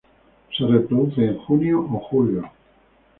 [0.57, 2.49] Se reproduce en junio o julio.